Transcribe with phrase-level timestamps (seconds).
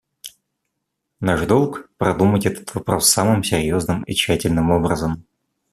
[1.19, 5.27] Наш долг— продумать этот вопрос самым серьезным и тщательным образом.